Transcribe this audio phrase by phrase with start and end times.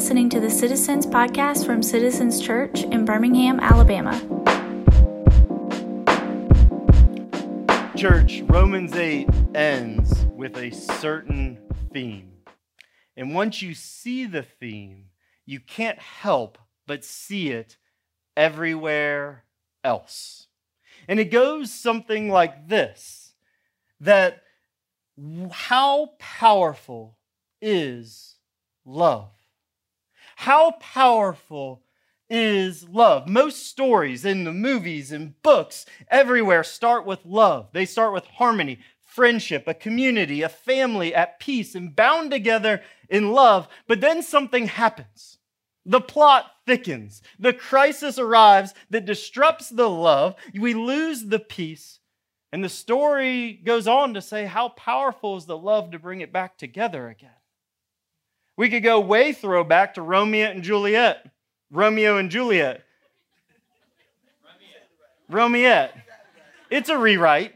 [0.00, 4.18] listening to the Citizens Podcast from Citizens Church in Birmingham, Alabama.
[7.98, 11.58] Church, Romans 8 ends with a certain
[11.92, 12.32] theme.
[13.14, 15.10] And once you see the theme,
[15.44, 16.56] you can't help
[16.86, 17.76] but see it
[18.38, 19.44] everywhere
[19.84, 20.46] else.
[21.08, 23.34] And it goes something like this
[24.00, 24.44] that
[25.52, 27.18] how powerful
[27.60, 28.36] is
[28.86, 29.39] love?
[30.40, 31.82] How powerful
[32.30, 33.28] is love?
[33.28, 37.68] Most stories in the movies and books everywhere start with love.
[37.74, 43.32] They start with harmony, friendship, a community, a family at peace and bound together in
[43.32, 43.68] love.
[43.86, 45.36] But then something happens.
[45.84, 47.20] The plot thickens.
[47.38, 50.36] The crisis arrives that disrupts the love.
[50.58, 52.00] We lose the peace.
[52.50, 56.32] And the story goes on to say how powerful is the love to bring it
[56.32, 57.39] back together again.
[58.60, 61.24] We could go way throwback to Romeo and Juliet.
[61.70, 62.82] Romeo and Juliet.
[65.30, 65.88] Romeo.
[66.68, 67.54] It's a rewrite.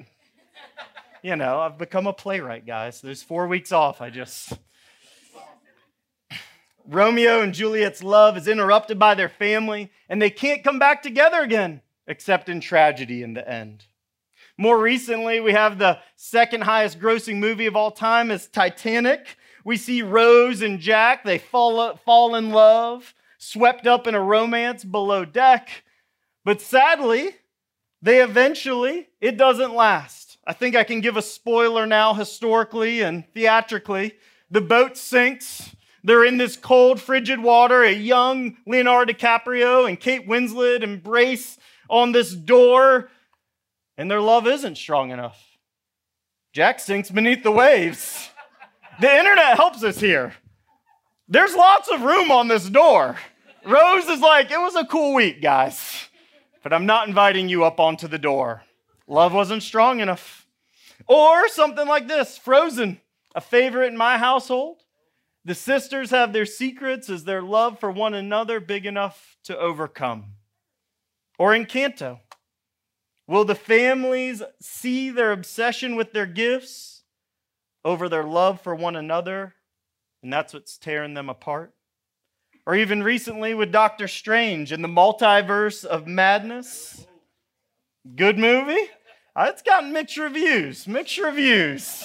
[1.22, 3.02] You know, I've become a playwright, guys.
[3.02, 4.00] There's four weeks off.
[4.00, 4.54] I just.
[6.88, 11.42] Romeo and Juliet's love is interrupted by their family, and they can't come back together
[11.42, 13.84] again, except in tragedy in the end.
[14.56, 19.36] More recently, we have the second highest grossing movie of all time is Titanic.
[19.64, 24.84] We see Rose and Jack, they fall, fall in love, swept up in a romance
[24.84, 25.84] below deck.
[26.44, 27.30] But sadly,
[28.02, 30.36] they eventually, it doesn't last.
[30.46, 34.12] I think I can give a spoiler now, historically and theatrically.
[34.50, 35.74] The boat sinks.
[36.02, 37.82] They're in this cold, frigid water.
[37.82, 41.56] A young Leonardo DiCaprio and Kate Winslet embrace
[41.88, 43.08] on this door,
[43.96, 45.42] and their love isn't strong enough.
[46.52, 48.28] Jack sinks beneath the waves.
[49.00, 50.34] The internet helps us here.
[51.28, 53.16] There's lots of room on this door.
[53.64, 56.08] Rose is like, it was a cool week, guys,
[56.62, 58.62] but I'm not inviting you up onto the door.
[59.08, 60.46] Love wasn't strong enough.
[61.08, 63.00] Or something like this Frozen,
[63.34, 64.82] a favorite in my household.
[65.44, 67.10] The sisters have their secrets.
[67.10, 70.34] Is their love for one another big enough to overcome?
[71.38, 72.20] Or Encanto,
[73.26, 76.93] will the families see their obsession with their gifts
[77.84, 79.54] over their love for one another,
[80.22, 81.74] and that's what's tearing them apart.
[82.66, 87.06] Or even recently with Doctor Strange and the multiverse of madness.
[88.16, 88.90] Good movie?
[89.36, 92.04] Uh, it's gotten mixed reviews, mixed reviews.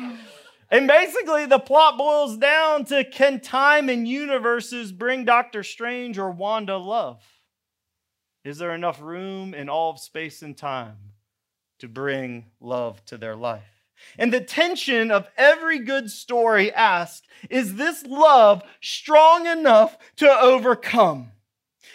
[0.70, 6.30] and basically, the plot boils down to can time and universes bring Doctor Strange or
[6.30, 7.22] Wanda love?
[8.44, 10.96] Is there enough room in all of space and time
[11.78, 13.73] to bring love to their life?
[14.18, 21.32] And the tension of every good story asks is this love strong enough to overcome?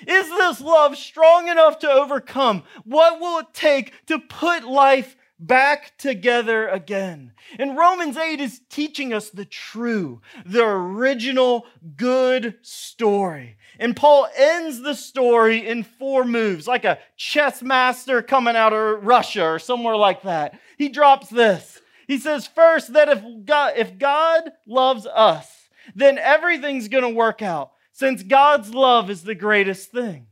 [0.06, 2.64] Is this love strong enough to overcome?
[2.86, 7.32] What will it take to put life back together again.
[7.58, 11.66] And Romans 8 is teaching us the true, the original
[11.96, 13.56] good story.
[13.80, 19.06] And Paul ends the story in four moves, like a chess master coming out of
[19.06, 20.60] Russia or somewhere like that.
[20.78, 26.88] He drops this he says, first, that if God, if God loves us, then everything's
[26.88, 30.26] going to work out, since God's love is the greatest thing.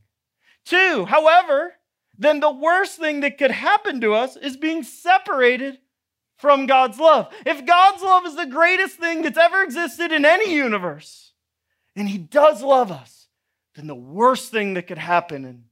[0.65, 1.73] Two, however,
[2.17, 5.77] then the worst thing that could happen to us is being separated
[6.37, 7.31] from God's love.
[7.45, 11.33] If God's love is the greatest thing that's ever existed in any universe,
[11.95, 13.27] and He does love us,
[13.75, 15.65] then the worst thing that could happen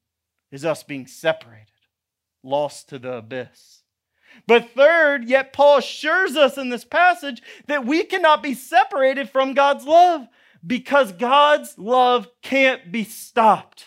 [0.51, 1.65] is us being separated,
[2.43, 3.81] lost to the abyss.
[4.47, 9.53] But third, yet Paul assures us in this passage that we cannot be separated from
[9.53, 10.27] God's love
[10.65, 13.85] because God's love can't be stopped.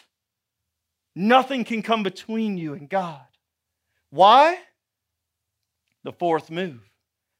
[1.14, 3.20] Nothing can come between you and God.
[4.10, 4.58] Why?
[6.04, 6.88] The fourth move.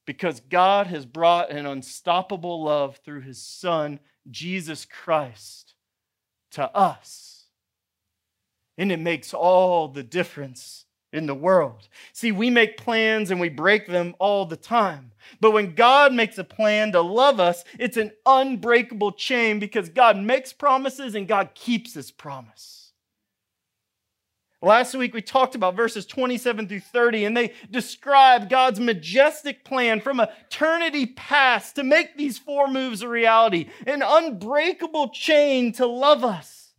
[0.05, 5.75] Because God has brought an unstoppable love through his Son, Jesus Christ,
[6.53, 7.47] to us.
[8.77, 11.89] And it makes all the difference in the world.
[12.13, 15.13] See, we make plans and we break them all the time.
[15.41, 20.17] But when God makes a plan to love us, it's an unbreakable chain because God
[20.17, 22.93] makes promises and God keeps his promise.
[24.61, 30.01] Last week we talked about verses 27 through 30, and they describe God's majestic plan
[30.01, 36.25] from eternity past to make these four moves a reality, an unbreakable chain to love
[36.25, 36.73] us.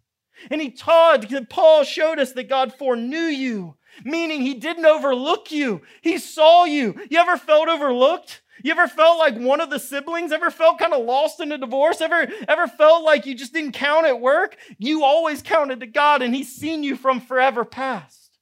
[0.51, 5.81] And he taught, Paul showed us that God foreknew you meaning he didn't overlook you.
[6.01, 6.95] He saw you.
[7.09, 8.41] You ever felt overlooked?
[8.63, 10.31] You ever felt like one of the siblings?
[10.31, 12.01] Ever felt kind of lost in a divorce?
[12.01, 14.57] Ever, ever felt like you just didn't count at work?
[14.77, 18.37] You always counted to God, and He's seen you from forever past.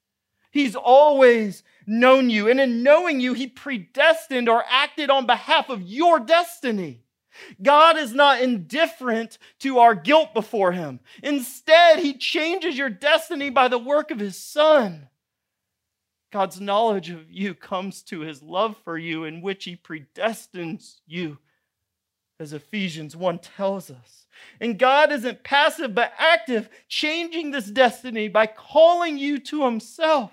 [0.52, 5.84] He's always known you, and in knowing you, He predestined or acted on behalf of
[5.84, 7.04] your destiny.
[7.62, 11.00] God is not indifferent to our guilt before Him.
[11.22, 15.10] Instead, He changes your destiny by the work of His Son.
[16.32, 21.38] God's knowledge of you comes to His love for you, in which He predestines you,
[22.40, 24.28] as Ephesians 1 tells us.
[24.60, 30.32] And God isn't passive but active, changing this destiny by calling you to Himself.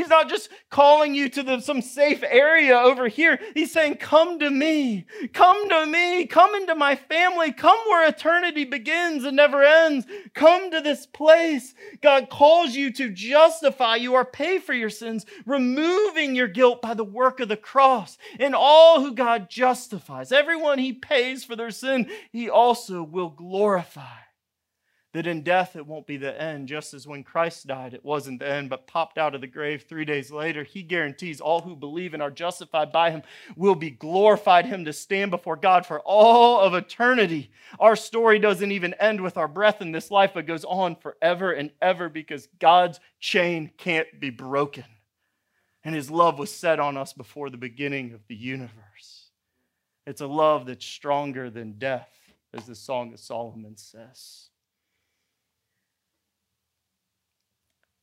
[0.00, 3.38] He's not just calling you to the, some safe area over here.
[3.52, 5.04] He's saying, Come to me.
[5.34, 6.24] Come to me.
[6.24, 7.52] Come into my family.
[7.52, 10.06] Come where eternity begins and never ends.
[10.32, 11.74] Come to this place.
[12.00, 16.94] God calls you to justify you or pay for your sins, removing your guilt by
[16.94, 18.16] the work of the cross.
[18.38, 24.29] And all who God justifies, everyone he pays for their sin, he also will glorify
[25.12, 28.38] that in death it won't be the end, just as when Christ died, it wasn't
[28.38, 30.62] the end, but popped out of the grave three days later.
[30.62, 33.22] He guarantees all who believe and are justified by him
[33.56, 37.50] will be glorified, him to stand before God for all of eternity.
[37.80, 41.52] Our story doesn't even end with our breath in this life, but goes on forever
[41.52, 44.84] and ever because God's chain can't be broken.
[45.82, 49.30] And his love was set on us before the beginning of the universe.
[50.06, 52.10] It's a love that's stronger than death,
[52.54, 54.49] as the Song of Solomon says.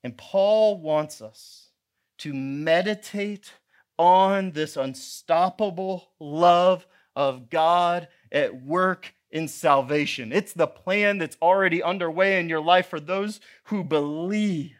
[0.07, 1.67] And Paul wants us
[2.19, 3.51] to meditate
[3.99, 10.31] on this unstoppable love of God at work in salvation.
[10.31, 14.77] It's the plan that's already underway in your life for those who believe.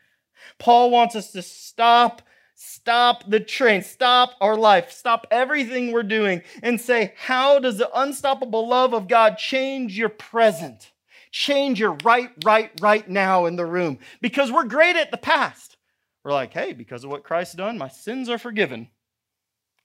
[0.59, 2.21] Paul wants us to stop
[2.55, 7.91] stop the train, stop our life, stop everything we're doing, and say, How does the
[7.93, 10.93] unstoppable love of God change your present?
[11.31, 15.77] Change your right, right, right now in the room because we're great at the past.
[16.23, 18.89] We're like, hey, because of what Christ's done, my sins are forgiven.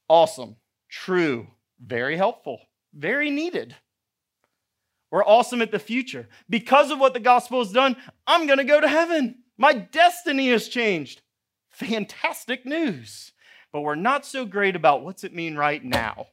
[0.08, 0.56] Awesome,
[0.88, 1.48] true,
[1.80, 2.60] very helpful,
[2.92, 3.76] very needed.
[5.10, 6.28] We're awesome at the future.
[6.48, 7.96] Because of what the gospel has done,
[8.26, 9.42] I'm going to go to heaven.
[9.58, 11.20] My destiny has changed.
[11.70, 13.32] Fantastic news.
[13.72, 16.26] But we're not so great about what's it mean right now.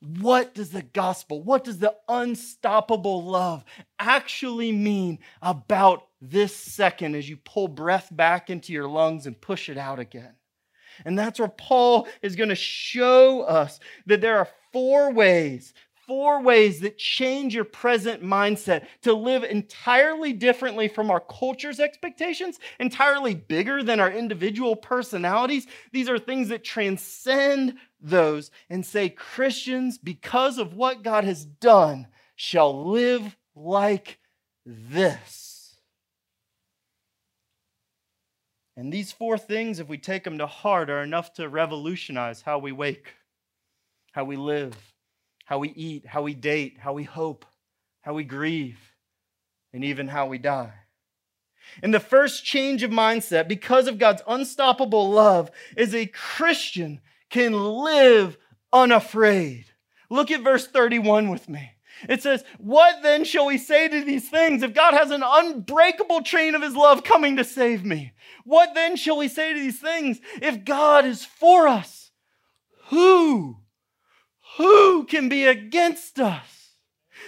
[0.00, 3.64] What does the gospel, what does the unstoppable love
[3.98, 9.68] actually mean about this second as you pull breath back into your lungs and push
[9.68, 10.34] it out again?
[11.04, 15.74] And that's where Paul is going to show us that there are four ways,
[16.10, 22.58] four ways that change your present mindset to live entirely differently from our culture's expectations,
[22.80, 25.68] entirely bigger than our individual personalities.
[25.92, 32.08] These are things that transcend those and say, Christians, because of what God has done,
[32.34, 34.18] shall live like
[34.66, 35.76] this.
[38.76, 42.58] And these four things, if we take them to heart, are enough to revolutionize how
[42.58, 43.14] we wake,
[44.10, 44.76] how we live,
[45.50, 47.44] how we eat, how we date, how we hope,
[48.02, 48.78] how we grieve,
[49.72, 50.72] and even how we die.
[51.82, 57.00] And the first change of mindset, because of God's unstoppable love, is a Christian
[57.30, 58.38] can live
[58.72, 59.64] unafraid.
[60.08, 61.72] Look at verse 31 with me.
[62.08, 66.22] It says, What then shall we say to these things if God has an unbreakable
[66.22, 68.12] chain of his love coming to save me?
[68.44, 72.12] What then shall we say to these things if God is for us?
[72.90, 73.56] Who?
[74.60, 76.74] Who can be against us?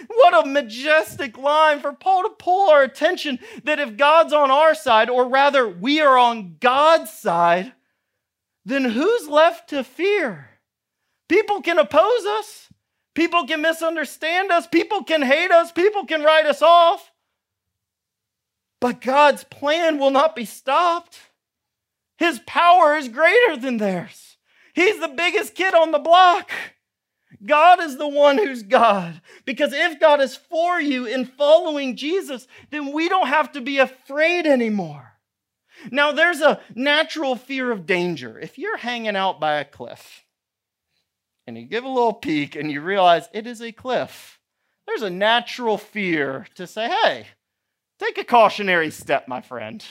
[0.07, 4.75] What a majestic line for Paul to pull our attention that if God's on our
[4.75, 7.73] side, or rather, we are on God's side,
[8.65, 10.47] then who's left to fear?
[11.27, 12.69] People can oppose us.
[13.15, 14.67] People can misunderstand us.
[14.67, 15.71] People can hate us.
[15.71, 17.11] People can write us off.
[18.79, 21.17] But God's plan will not be stopped.
[22.19, 24.37] His power is greater than theirs.
[24.75, 26.51] He's the biggest kid on the block.
[27.45, 29.21] God is the one who's God.
[29.45, 33.77] Because if God is for you in following Jesus, then we don't have to be
[33.77, 35.13] afraid anymore.
[35.91, 38.39] Now, there's a natural fear of danger.
[38.39, 40.23] If you're hanging out by a cliff
[41.45, 44.39] and you give a little peek and you realize it is a cliff,
[44.85, 47.27] there's a natural fear to say, hey,
[47.99, 49.83] take a cautionary step, my friend.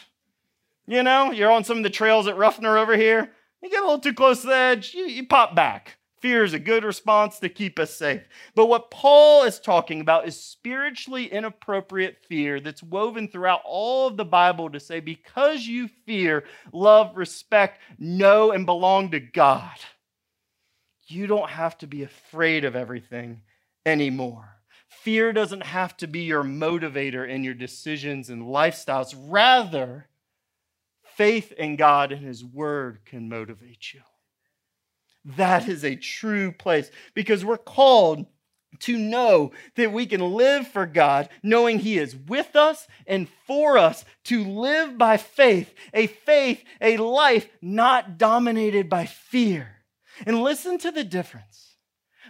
[0.86, 3.30] You know, you're on some of the trails at Ruffner over here,
[3.62, 5.96] you get a little too close to the edge, you, you pop back.
[6.22, 8.22] Fear is a good response to keep us safe.
[8.54, 14.16] But what Paul is talking about is spiritually inappropriate fear that's woven throughout all of
[14.16, 19.76] the Bible to say, because you fear, love, respect, know, and belong to God,
[21.08, 23.42] you don't have to be afraid of everything
[23.84, 24.48] anymore.
[24.88, 29.12] Fear doesn't have to be your motivator in your decisions and lifestyles.
[29.28, 30.06] Rather,
[31.02, 34.02] faith in God and His Word can motivate you.
[35.24, 38.26] That is a true place because we're called
[38.80, 43.78] to know that we can live for God, knowing He is with us and for
[43.78, 49.68] us, to live by faith, a faith, a life not dominated by fear.
[50.26, 51.76] And listen to the difference.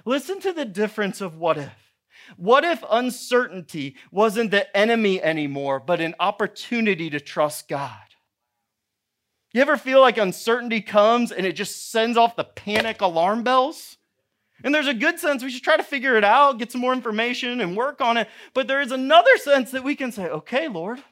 [0.04, 1.72] Listen to the difference of what if.
[2.36, 7.96] What if uncertainty wasn't the enemy anymore, but an opportunity to trust God?
[9.52, 13.98] You ever feel like uncertainty comes and it just sends off the panic alarm bells?
[14.64, 16.92] And there's a good sense we should try to figure it out, get some more
[16.92, 18.28] information, and work on it.
[18.54, 21.02] But there is another sense that we can say, okay, Lord,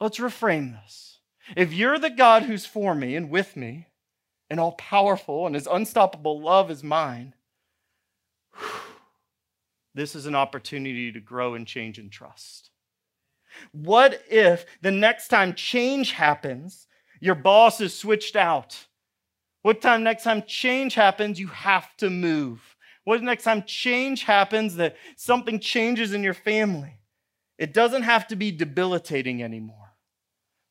[0.00, 1.18] let's reframe this.
[1.56, 3.86] If you're the God who's for me and with me,
[4.50, 7.34] and all powerful, and his unstoppable love is mine,
[9.94, 12.70] this is an opportunity to grow and change and trust.
[13.72, 16.87] What if the next time change happens,
[17.20, 18.86] your boss is switched out?
[19.62, 22.76] What time next time change happens, you have to move?
[23.04, 26.94] What next time change happens that something changes in your family?
[27.58, 29.94] It doesn't have to be debilitating anymore,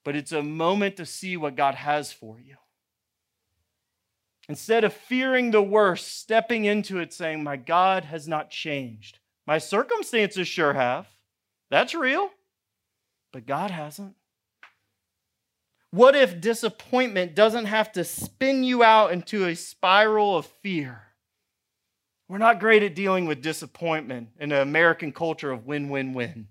[0.05, 2.55] but it's a moment to see what God has for you.
[4.49, 9.19] Instead of fearing the worst, stepping into it saying, My God has not changed.
[9.45, 11.07] My circumstances sure have.
[11.69, 12.29] That's real.
[13.33, 14.15] But God hasn't.
[15.97, 21.01] What if disappointment doesn't have to spin you out into a spiral of fear?
[22.29, 26.49] We're not great at dealing with disappointment in an American culture of win win win.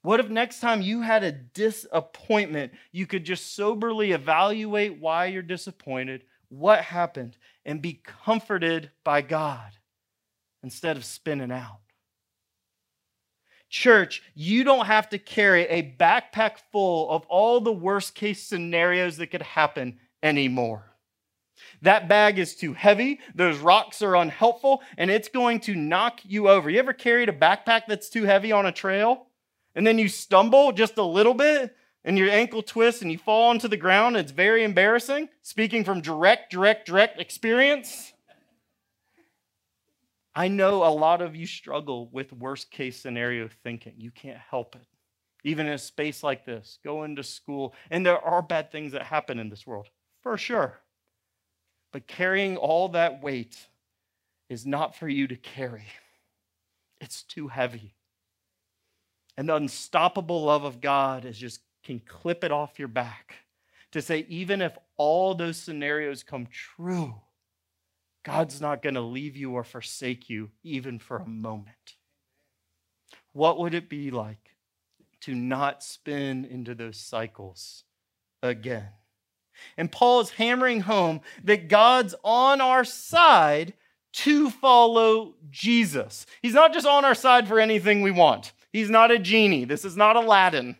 [0.00, 5.42] What if next time you had a disappointment, you could just soberly evaluate why you're
[5.42, 7.36] disappointed, what happened,
[7.66, 9.72] and be comforted by God
[10.62, 11.80] instead of spinning out?
[13.68, 19.16] Church, you don't have to carry a backpack full of all the worst case scenarios
[19.18, 20.84] that could happen anymore.
[21.82, 26.48] That bag is too heavy, those rocks are unhelpful, and it's going to knock you
[26.48, 26.70] over.
[26.70, 29.26] You ever carried a backpack that's too heavy on a trail?
[29.74, 33.50] And then you stumble just a little bit and your ankle twists and you fall
[33.50, 34.16] onto the ground.
[34.16, 35.28] It's very embarrassing.
[35.42, 38.12] Speaking from direct, direct, direct experience.
[40.38, 43.94] I know a lot of you struggle with worst case scenario thinking.
[43.96, 44.86] You can't help it.
[45.42, 49.02] Even in a space like this, go into school, and there are bad things that
[49.02, 49.88] happen in this world,
[50.22, 50.78] for sure.
[51.92, 53.66] But carrying all that weight
[54.48, 55.86] is not for you to carry,
[57.00, 57.96] it's too heavy.
[59.36, 63.34] And the unstoppable love of God is just can clip it off your back
[63.90, 67.16] to say, even if all those scenarios come true,
[68.24, 71.96] God's not going to leave you or forsake you even for a moment.
[73.32, 74.56] What would it be like
[75.22, 77.84] to not spin into those cycles
[78.42, 78.88] again?
[79.76, 83.74] And Paul is hammering home that God's on our side
[84.12, 86.26] to follow Jesus.
[86.42, 88.52] He's not just on our side for anything we want.
[88.72, 89.64] He's not a genie.
[89.64, 90.76] This is not Aladdin.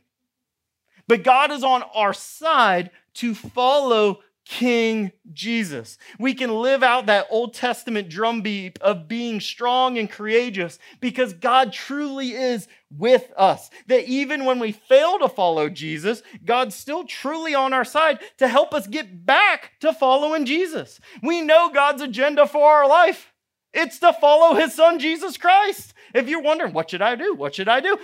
[1.07, 5.99] But God is on our side to follow King Jesus.
[6.19, 11.71] We can live out that Old Testament drumbeat of being strong and courageous because God
[11.71, 13.69] truly is with us.
[13.89, 18.49] That even when we fail to follow Jesus, God's still truly on our side to
[18.49, 20.99] help us get back to following Jesus.
[21.23, 23.35] We know God's agenda for our life.
[23.75, 25.93] It's to follow his son, Jesus Christ.
[26.15, 27.35] If you're wondering, what should I do?
[27.35, 27.99] What should I do?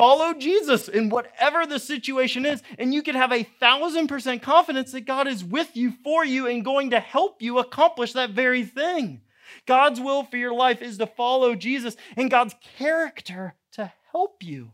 [0.00, 4.92] Follow Jesus in whatever the situation is, and you can have a thousand percent confidence
[4.92, 8.64] that God is with you, for you, and going to help you accomplish that very
[8.64, 9.20] thing.
[9.66, 14.72] God's will for your life is to follow Jesus and God's character to help you.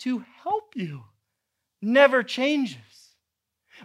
[0.00, 1.04] To help you
[1.80, 2.78] never changes.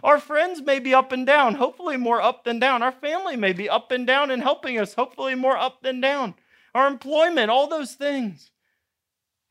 [0.02, 2.82] Our friends may be up and down, hopefully more up than down.
[2.82, 6.34] Our family may be up and down and helping us, hopefully more up than down.
[6.74, 8.50] Our employment, all those things.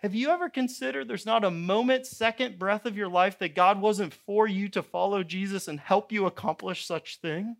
[0.02, 3.82] Have you ever considered there's not a moment, second breath of your life that God
[3.82, 7.58] wasn't for you to follow Jesus and help you accomplish such thing?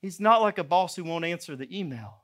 [0.00, 2.22] He's not like a boss who won't answer the email.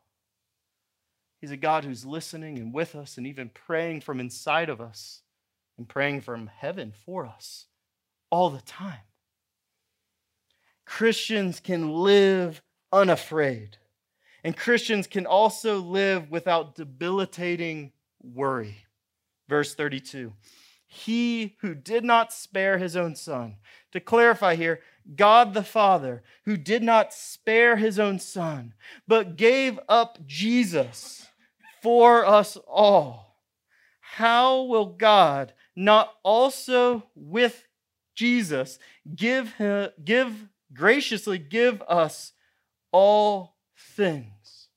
[1.41, 5.23] He's a God who's listening and with us and even praying from inside of us
[5.79, 7.67] and praying from heaven for us
[8.31, 9.01] all the time.
[10.85, 13.79] Christians can live unafraid.
[14.43, 17.93] And Christians can also live without debilitating
[18.23, 18.87] worry.
[19.49, 20.33] Verse 32
[20.87, 23.57] He who did not spare his own son.
[23.93, 24.81] To clarify here,
[25.17, 28.75] God the Father, who did not spare his own son,
[29.09, 31.27] but gave up Jesus
[31.83, 33.37] for us all,
[34.01, 37.65] how will God not also with
[38.15, 38.79] Jesus
[39.15, 42.33] give, him, give graciously give us
[42.93, 43.57] all
[43.97, 44.69] things?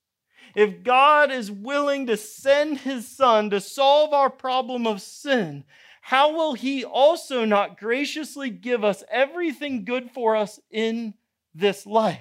[0.56, 5.64] If God is willing to send his son to solve our problem of sin,
[6.02, 11.14] how will he also not graciously give us everything good for us in
[11.56, 12.20] this life?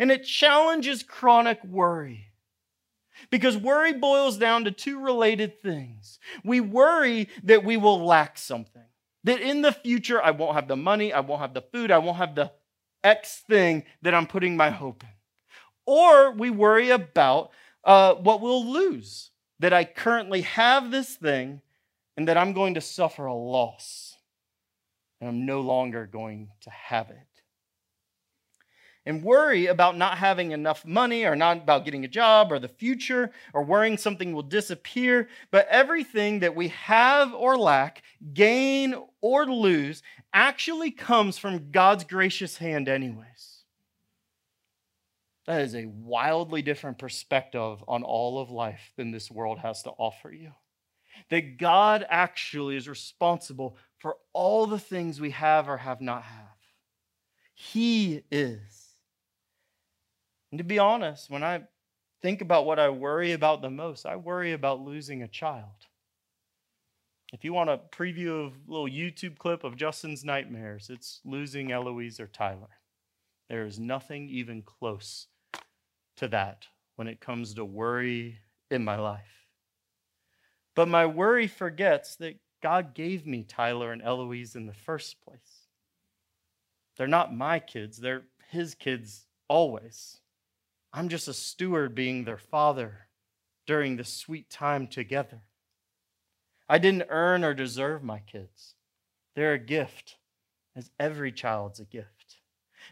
[0.00, 2.28] And it challenges chronic worry.
[3.30, 6.18] Because worry boils down to two related things.
[6.42, 8.82] We worry that we will lack something,
[9.24, 11.98] that in the future I won't have the money, I won't have the food, I
[11.98, 12.50] won't have the
[13.04, 15.10] X thing that I'm putting my hope in.
[15.86, 17.50] Or we worry about
[17.84, 21.60] uh, what we'll lose, that I currently have this thing
[22.16, 24.16] and that I'm going to suffer a loss
[25.20, 27.16] and I'm no longer going to have it.
[29.06, 32.68] And worry about not having enough money or not about getting a job or the
[32.68, 35.28] future or worrying something will disappear.
[35.50, 42.56] But everything that we have or lack, gain or lose, actually comes from God's gracious
[42.56, 43.51] hand, anyways.
[45.46, 49.90] That is a wildly different perspective on all of life than this world has to
[49.90, 50.52] offer you
[51.30, 56.46] that God actually is responsible for all the things we have or have not have.
[57.54, 58.88] He is.
[60.50, 61.62] And to be honest, when I
[62.20, 65.86] think about what I worry about the most, I worry about losing a child.
[67.32, 71.72] If you want a preview of a little YouTube clip of Justin's nightmares, it's losing
[71.72, 72.68] Eloise or Tyler.
[73.48, 75.28] There is nothing even close
[76.22, 78.38] to that when it comes to worry
[78.70, 79.48] in my life.
[80.76, 85.66] But my worry forgets that God gave me Tyler and Eloise in the first place.
[86.96, 90.20] They're not my kids, they're his kids always.
[90.92, 93.08] I'm just a steward being their father
[93.66, 95.42] during this sweet time together.
[96.68, 98.74] I didn't earn or deserve my kids.
[99.34, 100.18] They're a gift,
[100.76, 102.36] as every child's a gift.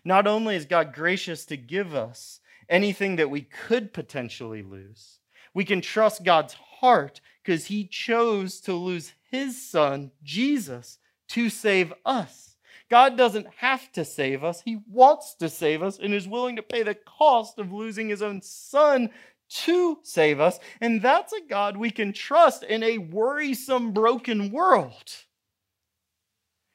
[0.05, 5.19] Not only is God gracious to give us anything that we could potentially lose,
[5.53, 11.93] we can trust God's heart because he chose to lose his son, Jesus, to save
[12.05, 12.57] us.
[12.89, 14.63] God doesn't have to save us.
[14.63, 18.23] He wants to save us and is willing to pay the cost of losing his
[18.23, 19.11] own son
[19.51, 20.59] to save us.
[20.81, 25.15] And that's a God we can trust in a worrisome, broken world.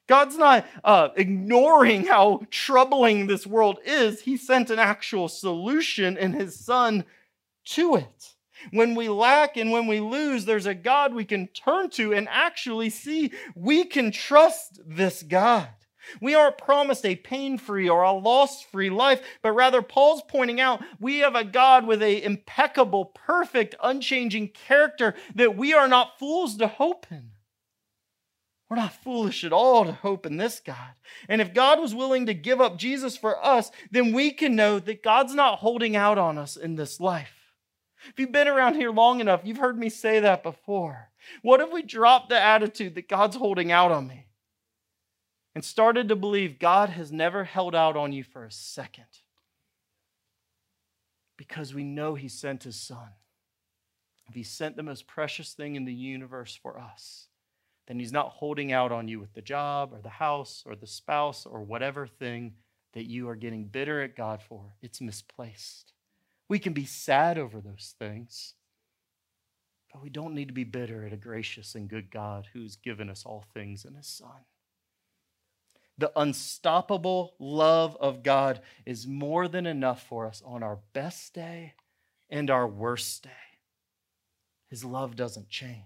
[0.06, 4.20] God's not uh, ignoring how troubling this world is.
[4.20, 7.04] He sent an actual solution in his son
[7.66, 8.34] to it.
[8.70, 12.28] When we lack and when we lose, there's a God we can turn to and
[12.30, 15.68] actually see we can trust this God.
[16.20, 20.60] We aren't promised a pain free or a loss free life, but rather, Paul's pointing
[20.60, 26.18] out we have a God with a impeccable, perfect, unchanging character that we are not
[26.18, 27.30] fools to hope in.
[28.68, 30.94] We're not foolish at all to hope in this God.
[31.28, 34.80] And if God was willing to give up Jesus for us, then we can know
[34.80, 37.32] that God's not holding out on us in this life.
[38.08, 41.10] If you've been around here long enough, you've heard me say that before.
[41.42, 44.26] What if we dropped the attitude that God's holding out on me
[45.54, 49.06] and started to believe God has never held out on you for a second?
[51.36, 53.08] Because we know He sent His Son.
[54.32, 57.28] He sent the most precious thing in the universe for us,
[57.86, 60.86] then He's not holding out on you with the job or the house or the
[60.86, 62.54] spouse or whatever thing
[62.94, 64.74] that you are getting bitter at God for.
[64.82, 65.92] It's misplaced.
[66.48, 68.54] We can be sad over those things,
[69.92, 73.10] but we don't need to be bitter at a gracious and good God who's given
[73.10, 74.44] us all things in His Son.
[75.98, 81.74] The unstoppable love of God is more than enough for us on our best day
[82.28, 83.30] and our worst day.
[84.68, 85.84] His love doesn't change.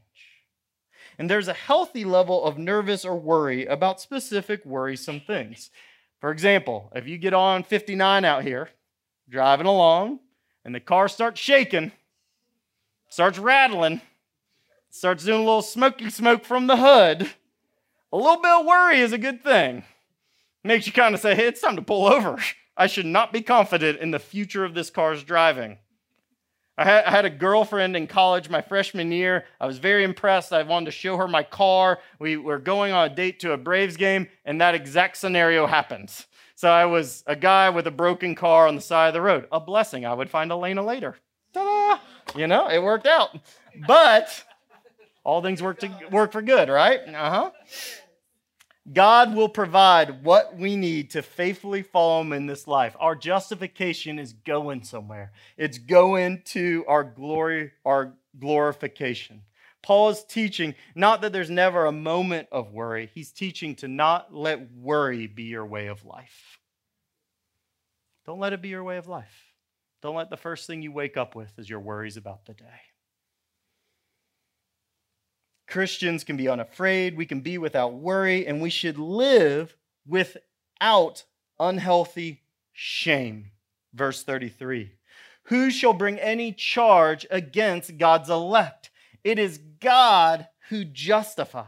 [1.18, 5.70] And there's a healthy level of nervous or worry about specific worrisome things.
[6.20, 8.70] For example, if you get on 59 out here,
[9.28, 10.20] driving along,
[10.64, 11.92] and the car starts shaking,
[13.08, 14.00] starts rattling,
[14.90, 17.30] starts doing a little smoky smoke from the hood,
[18.12, 19.84] a little bit of worry is a good thing.
[20.62, 22.36] Makes you kind of say, hey, it's time to pull over.
[22.76, 25.78] I should not be confident in the future of this car's driving.
[26.80, 29.44] I had, I had, a girlfriend in college my freshman year.
[29.60, 30.50] I was very impressed.
[30.50, 31.98] I wanted to show her my car.
[32.18, 36.26] We were going on a date to a Braves game, and that exact scenario happens.
[36.54, 39.46] So I was a guy with a broken car on the side of the road.
[39.52, 40.06] A blessing.
[40.06, 41.16] I would find Elena later.
[41.52, 42.38] Ta-da!
[42.38, 43.38] You know, it worked out.
[43.86, 44.42] But
[45.22, 47.00] all things work to work for good, right?
[47.06, 47.50] Uh-huh.
[48.92, 52.96] God will provide what we need to faithfully follow Him in this life.
[52.98, 55.32] Our justification is going somewhere.
[55.56, 59.42] It's going to our glory, our glorification.
[59.82, 64.34] Paul is teaching not that there's never a moment of worry, he's teaching to not
[64.34, 66.58] let worry be your way of life.
[68.26, 69.54] Don't let it be your way of life.
[70.02, 72.80] Don't let the first thing you wake up with is your worries about the day.
[75.70, 81.24] Christians can be unafraid, we can be without worry, and we should live without
[81.58, 83.52] unhealthy shame.
[83.94, 84.92] Verse 33
[85.44, 88.90] Who shall bring any charge against God's elect?
[89.22, 91.66] It is God who justifies.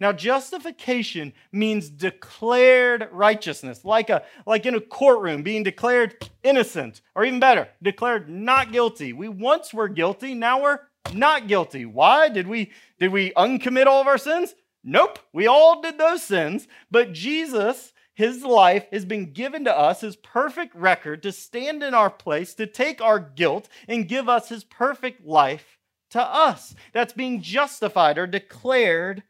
[0.00, 7.24] Now, justification means declared righteousness, like, a, like in a courtroom, being declared innocent, or
[7.24, 9.12] even better, declared not guilty.
[9.12, 10.78] We once were guilty, now we're
[11.12, 11.84] not guilty.
[11.84, 12.28] Why?
[12.28, 14.54] Did we, did we uncommit all of our sins?
[14.82, 20.00] Nope, we all did those sins, but Jesus, his life has been given to us,
[20.00, 24.48] his perfect record to stand in our place, to take our guilt and give us
[24.48, 25.78] his perfect life
[26.10, 26.74] to us.
[26.92, 29.22] That's being justified or declared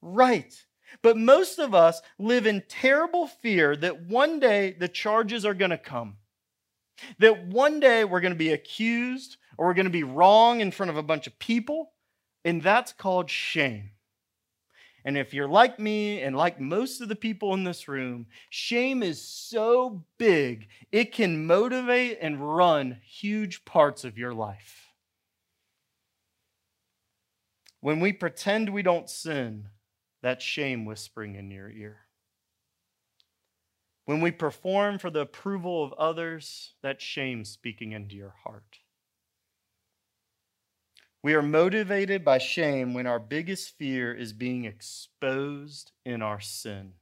[0.00, 0.54] right.
[1.02, 5.70] But most of us live in terrible fear that one day the charges are going
[5.70, 6.16] to come.
[7.18, 10.72] That one day we're going to be accused or we're going to be wrong in
[10.72, 11.92] front of a bunch of people.
[12.44, 13.90] And that's called shame.
[15.04, 19.04] And if you're like me and like most of the people in this room, shame
[19.04, 24.88] is so big, it can motivate and run huge parts of your life.
[27.80, 29.68] When we pretend we don't sin,
[30.22, 31.98] that's shame whispering in your ear.
[34.06, 38.80] When we perform for the approval of others, that's shame speaking into your heart.
[41.24, 46.94] We are motivated by shame when our biggest fear is being exposed in our sin.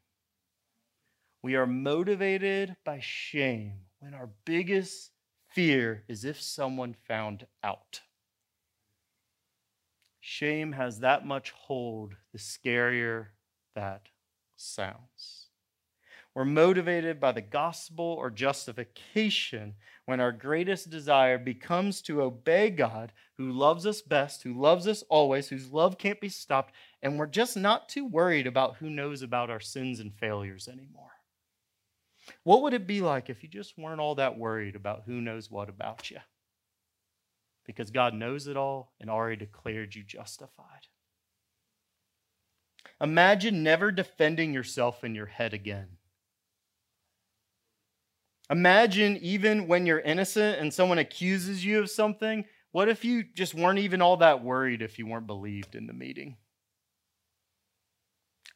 [1.43, 5.13] We are motivated by shame when our biggest
[5.49, 8.03] fear is if someone found out.
[10.21, 13.29] Shame has that much hold, the scarier
[13.75, 14.03] that
[14.55, 15.40] sounds.
[16.41, 19.75] We're motivated by the gospel or justification
[20.07, 25.05] when our greatest desire becomes to obey God, who loves us best, who loves us
[25.11, 26.73] always, whose love can't be stopped,
[27.03, 31.13] and we're just not too worried about who knows about our sins and failures anymore.
[32.43, 35.51] What would it be like if you just weren't all that worried about who knows
[35.51, 36.21] what about you?
[37.67, 40.87] because God knows it all and already declared you justified.
[42.99, 45.99] Imagine never defending yourself in your head again.
[48.51, 53.55] Imagine even when you're innocent and someone accuses you of something, what if you just
[53.55, 56.37] weren't even all that worried if you weren't believed in the meeting?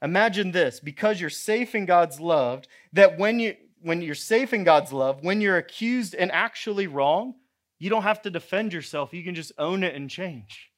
[0.02, 4.64] Imagine this because you're safe in God's love, that when, you, when you're safe in
[4.64, 7.34] God's love, when you're accused and actually wrong,
[7.78, 9.14] you don't have to defend yourself.
[9.14, 10.70] You can just own it and change.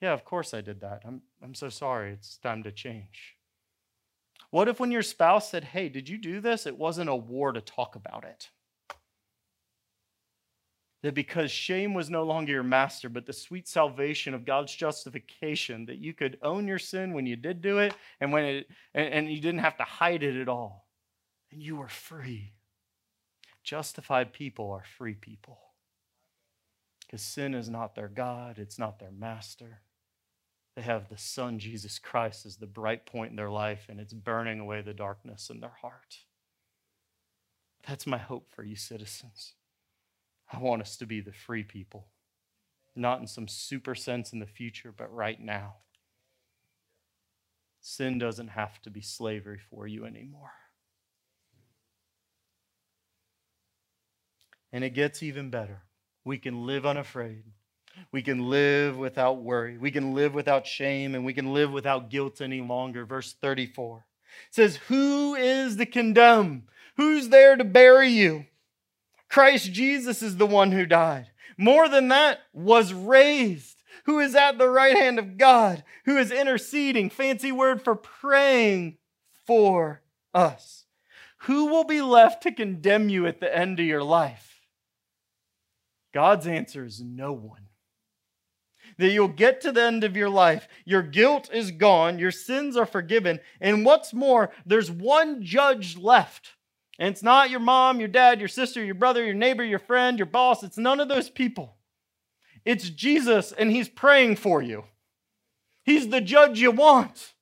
[0.00, 1.02] Yeah, of course I did that.
[1.04, 2.12] I'm, I'm so sorry.
[2.12, 3.36] It's time to change.
[4.52, 6.66] What if when your spouse said, Hey, did you do this?
[6.66, 8.50] It wasn't a war to talk about it.
[11.02, 15.86] That because shame was no longer your master, but the sweet salvation of God's justification,
[15.86, 19.08] that you could own your sin when you did do it and when it and,
[19.08, 20.86] and you didn't have to hide it at all.
[21.50, 22.52] And you were free.
[23.64, 25.58] Justified people are free people
[27.00, 29.80] because sin is not their God, it's not their master.
[30.74, 34.14] They have the Son, Jesus Christ, as the bright point in their life, and it's
[34.14, 36.18] burning away the darkness in their heart.
[37.86, 39.54] That's my hope for you, citizens.
[40.52, 42.06] I want us to be the free people,
[42.94, 45.76] not in some super sense in the future, but right now.
[47.80, 50.52] Sin doesn't have to be slavery for you anymore.
[54.72, 55.82] And it gets even better
[56.24, 57.44] we can live unafraid.
[58.10, 59.78] We can live without worry.
[59.78, 63.04] We can live without shame and we can live without guilt any longer.
[63.04, 64.04] Verse 34
[64.50, 66.64] says, Who is to condemn?
[66.96, 68.46] Who's there to bury you?
[69.28, 71.30] Christ Jesus is the one who died.
[71.56, 76.30] More than that, was raised, who is at the right hand of God, who is
[76.30, 78.98] interceding, fancy word for praying
[79.46, 80.02] for
[80.34, 80.86] us.
[81.42, 84.60] Who will be left to condemn you at the end of your life?
[86.12, 87.68] God's answer is no one.
[89.02, 92.76] That you'll get to the end of your life, your guilt is gone, your sins
[92.76, 96.52] are forgiven, and what's more, there's one judge left.
[97.00, 100.20] And it's not your mom, your dad, your sister, your brother, your neighbor, your friend,
[100.20, 100.62] your boss.
[100.62, 101.74] It's none of those people.
[102.64, 104.84] It's Jesus, and He's praying for you.
[105.82, 107.32] He's the judge you want.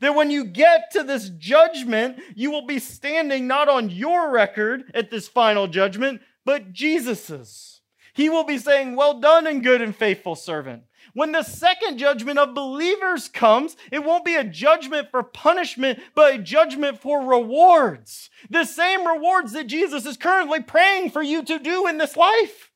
[0.00, 4.90] That when you get to this judgment, you will be standing not on your record
[4.94, 7.82] at this final judgment, but Jesus's.
[8.14, 10.82] He will be saying, Well done and good and faithful servant.
[11.14, 16.34] When the second judgment of believers comes, it won't be a judgment for punishment, but
[16.34, 18.30] a judgment for rewards.
[18.50, 22.70] The same rewards that Jesus is currently praying for you to do in this life.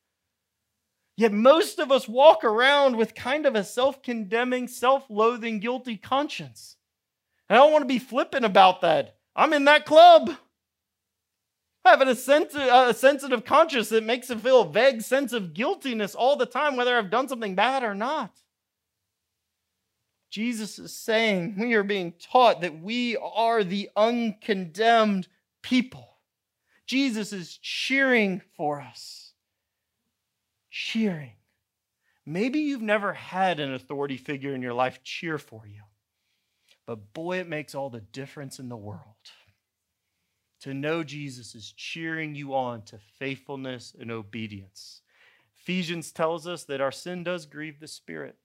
[1.15, 5.95] Yet most of us walk around with kind of a self condemning, self loathing, guilty
[5.95, 6.77] conscience.
[7.49, 9.17] I don't want to be flippant about that.
[9.35, 10.35] I'm in that club.
[11.85, 16.15] Having a, sens- a sensitive conscience that makes me feel a vague sense of guiltiness
[16.15, 18.31] all the time, whether I've done something bad or not.
[20.29, 25.27] Jesus is saying we are being taught that we are the uncondemned
[25.61, 26.17] people.
[26.87, 29.33] Jesus is cheering for us.
[30.71, 31.33] Cheering.
[32.25, 35.81] Maybe you've never had an authority figure in your life cheer for you,
[36.87, 39.15] but boy, it makes all the difference in the world
[40.63, 45.01] to know Jesus is cheering you on to faithfulness and obedience.
[45.57, 48.37] Ephesians tells us that our sin does grieve the Spirit.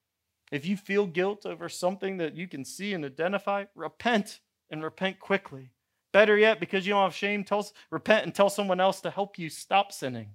[0.51, 5.21] If you feel guilt over something that you can see and identify, repent and repent
[5.21, 5.71] quickly.
[6.13, 9.39] Better yet, because you don't have shame, tell, repent and tell someone else to help
[9.39, 10.31] you stop sinning.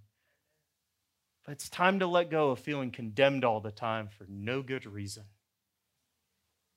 [1.45, 4.85] But it's time to let go of feeling condemned all the time for no good
[4.85, 5.23] reason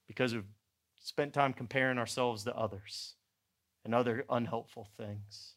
[0.08, 0.42] because we've
[1.00, 3.14] spent time comparing ourselves to others
[3.86, 5.54] and other unhelpful things.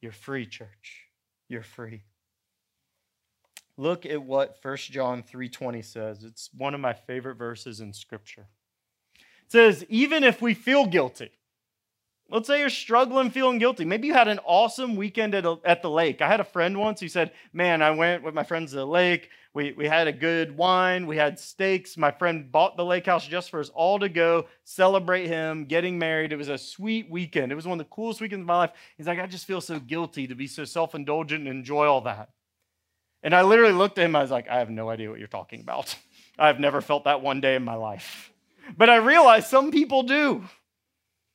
[0.00, 1.04] You're free, church.
[1.46, 2.02] You're free.
[3.76, 6.24] Look at what 1 John 3:20 says.
[6.24, 8.48] It's one of my favorite verses in scripture.
[9.14, 11.32] It says, "Even if we feel guilty,
[12.30, 13.84] Let's say you're struggling, feeling guilty.
[13.84, 16.22] Maybe you had an awesome weekend at, a, at the lake.
[16.22, 18.86] I had a friend once who said, Man, I went with my friends to the
[18.86, 19.30] lake.
[19.52, 21.08] We, we had a good wine.
[21.08, 21.96] We had steaks.
[21.96, 25.98] My friend bought the lake house just for us all to go celebrate him getting
[25.98, 26.32] married.
[26.32, 27.50] It was a sweet weekend.
[27.50, 28.70] It was one of the coolest weekends of my life.
[28.96, 32.02] He's like, I just feel so guilty to be so self indulgent and enjoy all
[32.02, 32.30] that.
[33.24, 34.14] And I literally looked at him.
[34.14, 35.96] I was like, I have no idea what you're talking about.
[36.38, 38.32] I've never felt that one day in my life.
[38.76, 40.44] But I realized some people do.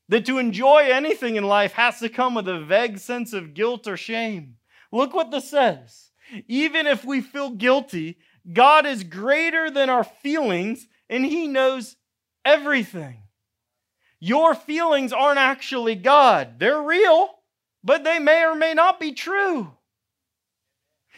[0.07, 3.87] That to enjoy anything in life has to come with a vague sense of guilt
[3.87, 4.57] or shame.
[4.91, 6.11] Look what this says.
[6.47, 8.17] Even if we feel guilty,
[8.51, 11.95] God is greater than our feelings and He knows
[12.43, 13.23] everything.
[14.19, 17.29] Your feelings aren't actually God, they're real,
[17.83, 19.71] but they may or may not be true.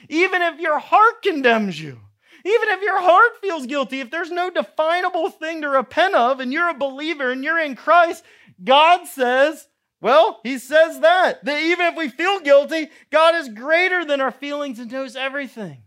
[0.09, 1.99] Even if your heart condemns you,
[2.45, 6.53] even if your heart feels guilty, if there's no definable thing to repent of and
[6.53, 8.23] you're a believer and you're in Christ,
[8.63, 9.67] God says,
[10.01, 14.31] well, He says that, that even if we feel guilty, God is greater than our
[14.31, 15.83] feelings and knows everything.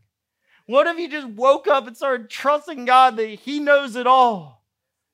[0.67, 4.65] What if you just woke up and started trusting God that He knows it all?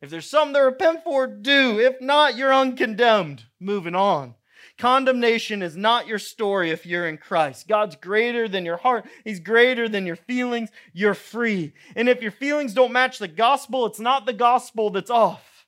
[0.02, 1.80] If there's something to repent for, do.
[1.80, 3.44] If not, you're uncondemned.
[3.58, 4.34] Moving on.
[4.78, 7.66] Condemnation is not your story if you're in Christ.
[7.66, 10.70] God's greater than your heart, He's greater than your feelings.
[10.92, 11.72] You're free.
[11.94, 15.66] And if your feelings don't match the gospel, it's not the gospel that's off.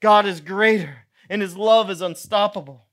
[0.00, 2.86] God is greater and his love is unstoppable.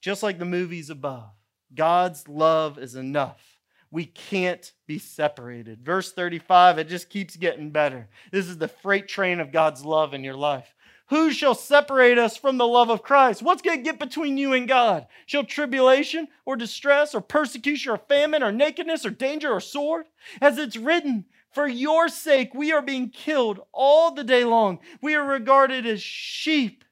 [0.00, 1.30] Just like the movies above,
[1.74, 3.58] God's love is enough.
[3.90, 5.82] We can't be separated.
[5.82, 8.08] Verse 35, it just keeps getting better.
[8.30, 10.74] This is the freight train of God's love in your life.
[11.08, 13.42] Who shall separate us from the love of Christ?
[13.42, 15.06] What's going to get between you and God?
[15.24, 20.04] Shall tribulation or distress or persecution or famine or nakedness or danger or sword?
[20.42, 24.80] As it's written, for your sake, we are being killed all the day long.
[25.00, 26.84] We are regarded as sheep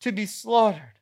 [0.00, 0.98] to be slaughtered.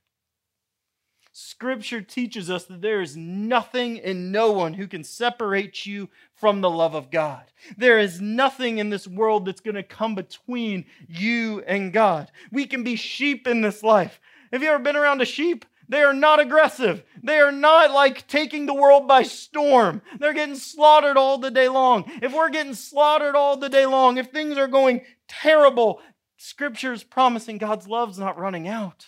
[1.32, 6.62] Scripture teaches us that there is nothing and no one who can separate you from
[6.62, 7.44] the love of God.
[7.76, 12.30] There is nothing in this world that's going to come between you and God.
[12.50, 14.18] We can be sheep in this life.
[14.50, 15.66] Have you ever been around a sheep?
[15.88, 17.04] They are not aggressive.
[17.22, 20.02] They are not like taking the world by storm.
[20.18, 22.10] They're getting slaughtered all the day long.
[22.22, 26.00] If we're getting slaughtered all the day long, if things are going terrible,
[26.36, 29.06] Scripture is promising God's love's not running out.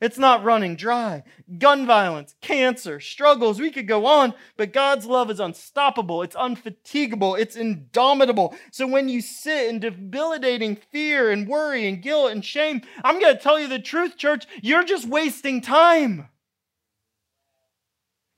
[0.00, 1.24] It's not running dry.
[1.58, 6.22] Gun violence, cancer, struggles, we could go on, but God's love is unstoppable.
[6.22, 7.34] It's unfatigable.
[7.38, 8.54] It's indomitable.
[8.72, 13.36] So when you sit in debilitating fear and worry and guilt and shame, I'm going
[13.36, 16.28] to tell you the truth, church, you're just wasting time.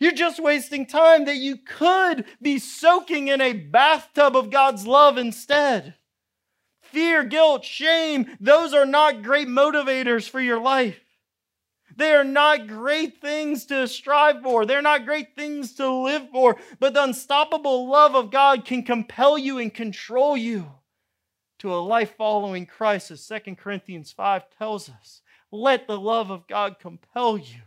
[0.00, 5.16] You're just wasting time that you could be soaking in a bathtub of God's love
[5.16, 5.94] instead.
[6.80, 11.01] Fear, guilt, shame, those are not great motivators for your life.
[11.96, 14.64] They are not great things to strive for.
[14.64, 16.56] They're not great things to live for.
[16.80, 20.70] But the unstoppable love of God can compel you and control you
[21.58, 25.22] to a life following Christ, as 2 Corinthians 5 tells us.
[25.52, 27.60] Let the love of God compel you.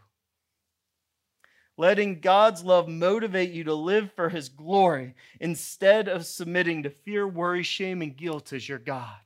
[1.78, 7.28] Letting God's love motivate you to live for his glory instead of submitting to fear,
[7.28, 9.20] worry, shame, and guilt as your God.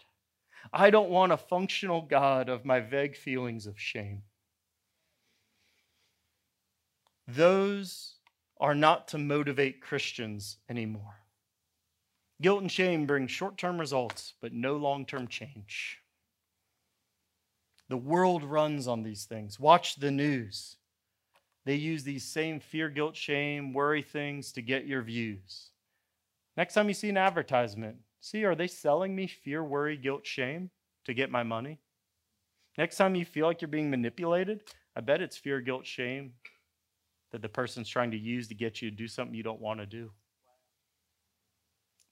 [0.73, 4.23] I don't want a functional God of my vague feelings of shame.
[7.36, 8.15] Those
[8.60, 11.22] are not to motivate Christians anymore.
[12.42, 16.00] Guilt and shame bring short term results, but no long term change.
[17.88, 19.60] The world runs on these things.
[19.60, 20.78] Watch the news.
[21.65, 25.70] They use these same fear, guilt, shame, worry things to get your views.
[26.58, 30.72] Next time you see an advertisement, see, are they selling me fear, worry, guilt, shame
[31.06, 31.80] to get my money?
[32.78, 34.63] Next time you feel like you're being manipulated,
[34.96, 36.34] I bet it's fear, guilt, shame
[37.32, 39.80] that the person's trying to use to get you to do something you don't want
[39.80, 40.12] to do.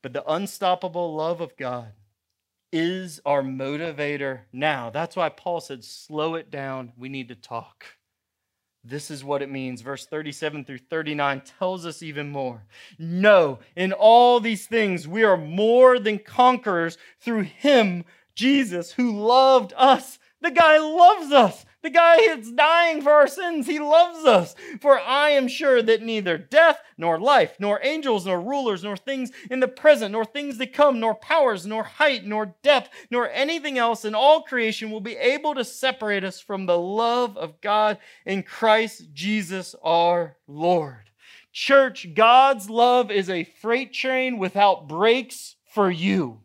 [0.04, 1.94] But the unstoppable love of God
[2.72, 4.90] is our motivator now.
[4.90, 6.94] That's why Paul said, slow it down.
[6.98, 7.86] We need to talk.
[8.84, 9.82] This is what it means.
[9.82, 12.64] Verse 37 through 39 tells us even more.
[12.98, 19.74] No, in all these things, we are more than conquerors through him, Jesus, who loved
[19.76, 20.20] us.
[20.42, 21.66] The guy loves us.
[21.88, 23.66] The guy is dying for our sins.
[23.66, 24.56] He loves us.
[24.82, 29.32] For I am sure that neither death, nor life, nor angels, nor rulers, nor things
[29.50, 33.78] in the present, nor things to come, nor powers, nor height, nor depth, nor anything
[33.78, 38.00] else in all creation will be able to separate us from the love of God
[38.26, 41.10] in Christ Jesus our Lord.
[41.54, 46.42] Church, God's love is a freight train without brakes for you.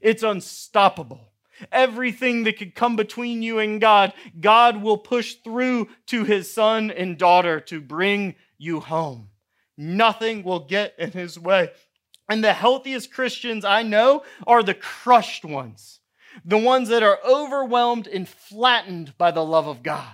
[0.00, 1.27] It's unstoppable.
[1.72, 6.90] Everything that could come between you and God, God will push through to his son
[6.90, 9.30] and daughter to bring you home.
[9.76, 11.70] Nothing will get in his way.
[12.28, 16.00] And the healthiest Christians I know are the crushed ones,
[16.44, 20.12] the ones that are overwhelmed and flattened by the love of God.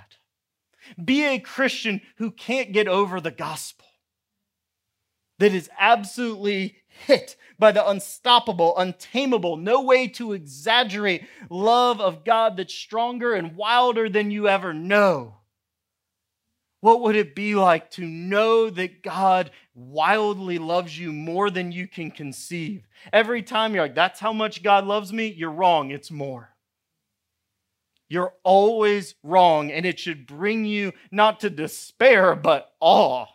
[1.03, 3.87] Be a Christian who can't get over the gospel,
[5.39, 6.77] that is absolutely
[7.07, 13.57] hit by the unstoppable, untamable, no way to exaggerate love of God that's stronger and
[13.57, 15.37] wilder than you ever know.
[16.81, 21.89] What would it be like to know that God wildly loves you more than you
[21.89, 22.87] can conceive?
[23.13, 25.91] Every time you're like, that's how much God loves me, you're wrong.
[25.91, 26.51] It's more.
[28.09, 33.27] You're always wrong, and it should bring you not to despair, but awe.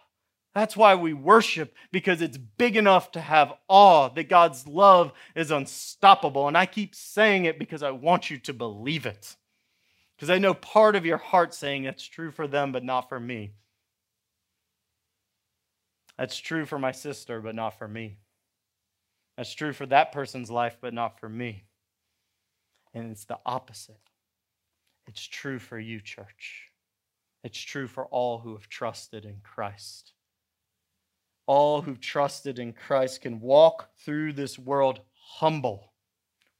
[0.59, 5.51] That's why we worship, because it's big enough to have awe that God's love is
[5.51, 6.49] unstoppable.
[6.49, 9.37] And I keep saying it because I want you to believe it.
[10.17, 13.21] Because I know part of your heart saying that's true for them, but not for
[13.21, 13.53] me.
[16.17, 18.17] That's true for my sister, but not for me.
[19.37, 21.63] That's true for that person's life, but not for me.
[22.93, 24.09] And it's the opposite.
[25.07, 26.65] It's true for you, church.
[27.45, 30.15] It's true for all who have trusted in Christ
[31.49, 35.01] all who trusted in Christ can walk through this world
[35.37, 35.93] humble.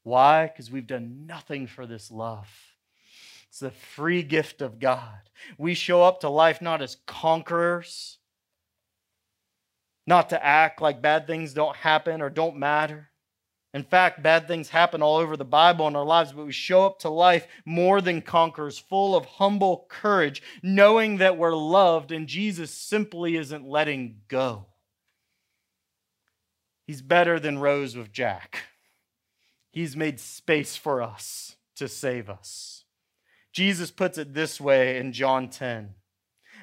[0.02, 0.48] Why?
[0.48, 2.50] Because we've done nothing for this love.
[3.50, 5.30] It's the free gift of God.
[5.60, 8.18] We show up to life not as conquerors,
[10.08, 13.12] not to act like bad things don't happen or don't matter.
[13.76, 16.88] In fact, bad things happen all over the Bible in our lives, but we show
[16.88, 22.26] up to life more than conquerors, full of humble courage, knowing that we're loved and
[22.26, 24.66] Jesus simply isn't letting go.
[26.90, 28.64] He's better than Rose with Jack.
[29.70, 32.84] He's made space for us to save us.
[33.54, 35.94] Jesus puts it this way in John 10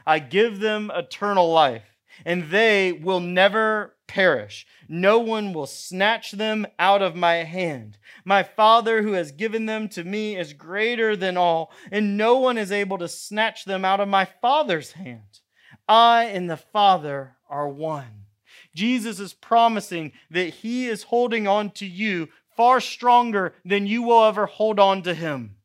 [0.05, 4.67] I give them eternal life, and they will never perish.
[4.89, 7.97] No one will snatch them out of my hand.
[8.25, 12.59] My Father, who has given them to me, is greater than all, and no one
[12.59, 15.39] is able to snatch them out of my Father's hand.
[15.89, 18.26] I and the Father are one.
[18.77, 24.25] Jesus is promising that he is holding on to you far stronger than you will
[24.25, 25.57] ever hold on to him.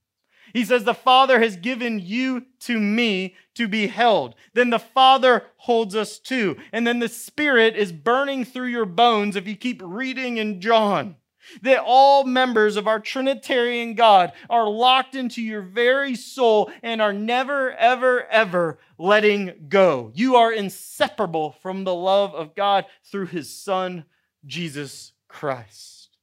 [0.53, 4.35] He says, The Father has given you to me to be held.
[4.53, 6.57] Then the Father holds us too.
[6.73, 11.15] And then the Spirit is burning through your bones if you keep reading in John
[11.61, 17.13] that all members of our Trinitarian God are locked into your very soul and are
[17.13, 20.11] never, ever, ever letting go.
[20.13, 24.05] You are inseparable from the love of God through his Son,
[24.45, 26.17] Jesus Christ.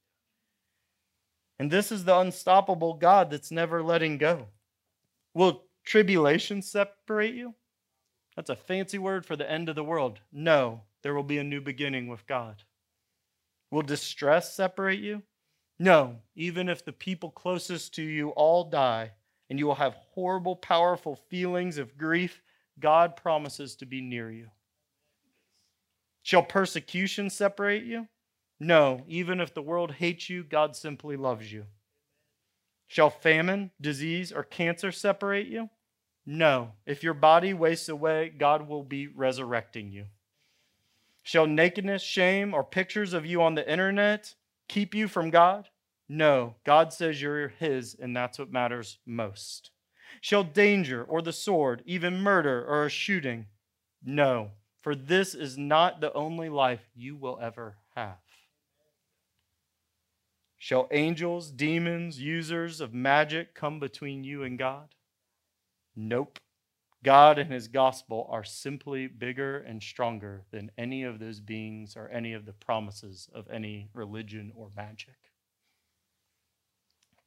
[1.58, 4.46] And this is the unstoppable God that's never letting go.
[5.34, 7.54] Will tribulation separate you?
[8.36, 10.20] That's a fancy word for the end of the world.
[10.32, 12.62] No, there will be a new beginning with God.
[13.70, 15.22] Will distress separate you?
[15.78, 19.12] No, even if the people closest to you all die
[19.48, 22.42] and you will have horrible, powerful feelings of grief,
[22.80, 24.48] God promises to be near you.
[26.22, 28.08] Shall persecution separate you?
[28.60, 31.66] No, even if the world hates you, God simply loves you.
[32.88, 35.70] Shall famine, disease, or cancer separate you?
[36.26, 36.72] No.
[36.84, 40.06] If your body wastes away, God will be resurrecting you.
[41.28, 44.34] Shall nakedness, shame, or pictures of you on the internet
[44.66, 45.68] keep you from God?
[46.08, 46.54] No.
[46.64, 49.70] God says you're His, and that's what matters most.
[50.22, 53.44] Shall danger, or the sword, even murder, or a shooting?
[54.02, 54.52] No.
[54.80, 58.22] For this is not the only life you will ever have.
[60.56, 64.94] Shall angels, demons, users of magic come between you and God?
[65.94, 66.38] Nope.
[67.04, 72.08] God and his gospel are simply bigger and stronger than any of those beings or
[72.08, 75.14] any of the promises of any religion or magic.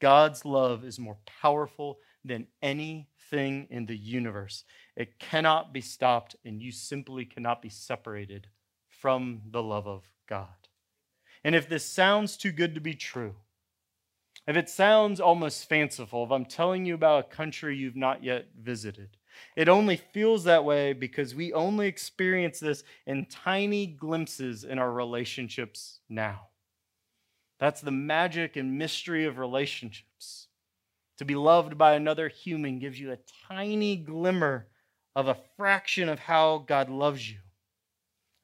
[0.01, 4.65] God's love is more powerful than anything in the universe.
[4.97, 8.47] It cannot be stopped, and you simply cannot be separated
[8.89, 10.47] from the love of God.
[11.43, 13.35] And if this sounds too good to be true,
[14.47, 18.47] if it sounds almost fanciful, if I'm telling you about a country you've not yet
[18.59, 19.17] visited,
[19.55, 24.91] it only feels that way because we only experience this in tiny glimpses in our
[24.91, 26.47] relationships now.
[27.59, 30.47] That's the magic and mystery of relationships.
[31.19, 34.67] To be loved by another human gives you a tiny glimmer
[35.15, 37.37] of a fraction of how God loves you.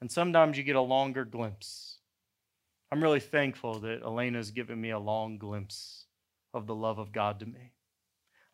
[0.00, 1.98] And sometimes you get a longer glimpse.
[2.92, 6.06] I'm really thankful that Elena's given me a long glimpse
[6.54, 7.72] of the love of God to me.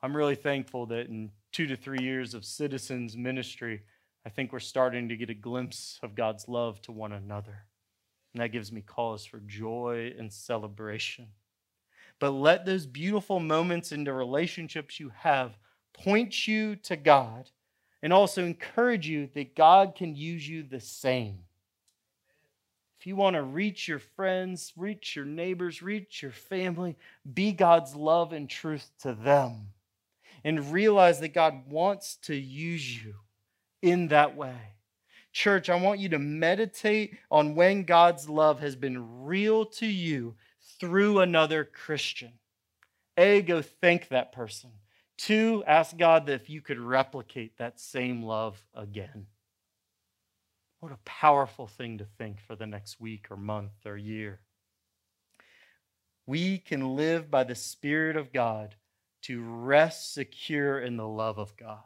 [0.02, 3.80] I'm really thankful that in two to three years of citizens ministry,
[4.26, 7.66] I think we're starting to get a glimpse of God's love to one another.
[8.32, 11.28] And that gives me cause for joy and celebration.
[12.18, 15.56] But let those beautiful moments in the relationships you have
[15.92, 17.48] point you to God
[18.02, 21.38] and also encourage you that God can use you the same.
[22.98, 26.96] If you want to reach your friends, reach your neighbors, reach your family,
[27.32, 29.68] be God's love and truth to them.
[30.44, 33.14] And realize that God wants to use you
[33.80, 34.74] in that way.
[35.32, 40.34] Church, I want you to meditate on when God's love has been real to you
[40.78, 42.32] through another Christian.
[43.16, 44.70] A, go thank that person.
[45.16, 49.26] Two, ask God that if you could replicate that same love again.
[50.80, 54.40] What a powerful thing to think for the next week or month or year.
[56.26, 58.74] We can live by the Spirit of God
[59.24, 61.78] to rest secure in the love of God.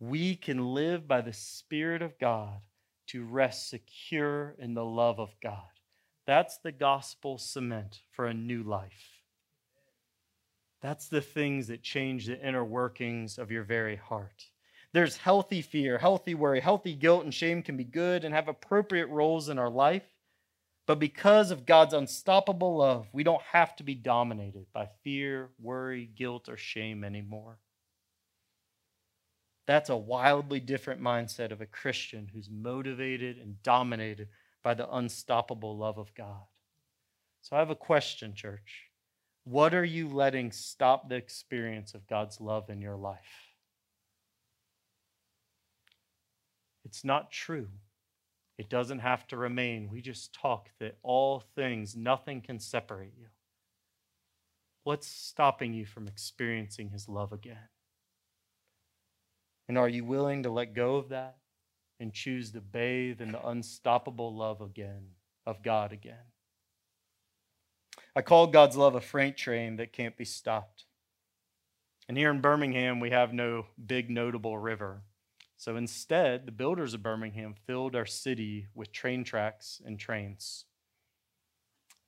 [0.00, 2.60] We can live by the Spirit of God
[3.08, 5.62] to rest secure in the love of God.
[6.26, 9.22] That's the gospel cement for a new life.
[10.80, 14.44] That's the things that change the inner workings of your very heart.
[14.92, 19.08] There's healthy fear, healthy worry, healthy guilt and shame can be good and have appropriate
[19.08, 20.04] roles in our life.
[20.88, 26.08] But because of God's unstoppable love, we don't have to be dominated by fear, worry,
[26.16, 27.58] guilt, or shame anymore.
[29.66, 34.28] That's a wildly different mindset of a Christian who's motivated and dominated
[34.62, 36.46] by the unstoppable love of God.
[37.42, 38.84] So I have a question, church.
[39.44, 43.18] What are you letting stop the experience of God's love in your life?
[46.86, 47.68] It's not true.
[48.58, 49.88] It doesn't have to remain.
[49.88, 53.28] We just talk that all things, nothing can separate you.
[54.82, 57.68] What's stopping you from experiencing His love again?
[59.68, 61.36] And are you willing to let go of that
[62.00, 65.10] and choose to bathe in the unstoppable love again
[65.46, 66.32] of God again?
[68.16, 70.86] I call God's love a freight train that can't be stopped.
[72.08, 75.02] And here in Birmingham, we have no big notable river.
[75.58, 80.64] So instead, the builders of Birmingham filled our city with train tracks and trains.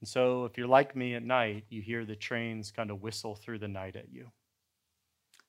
[0.01, 3.35] And so, if you're like me at night, you hear the trains kind of whistle
[3.35, 4.31] through the night at you.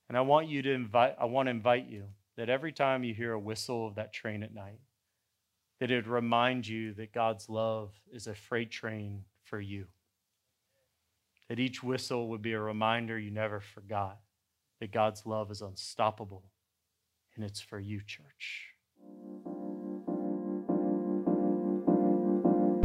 [0.09, 2.05] And I want you to invite, I want to invite you
[2.37, 4.79] that every time you hear a whistle of that train at night,
[5.79, 9.85] that it remind you that God's love is a freight train for you.
[11.49, 14.17] That each whistle would be a reminder you never forgot
[14.79, 16.50] that God's love is unstoppable
[17.35, 18.67] and it's for you, church.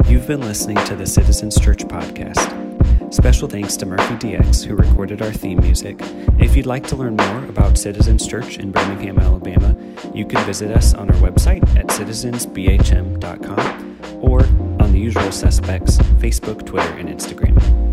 [0.09, 3.13] You've been listening to the Citizens Church podcast.
[3.13, 5.97] Special thanks to Murphy DX, who recorded our theme music.
[6.39, 9.75] If you'd like to learn more about Citizens Church in Birmingham, Alabama,
[10.13, 14.41] you can visit us on our website at citizensbhm.com or
[14.81, 17.86] on the usual Suspects Facebook, Twitter, and Instagram.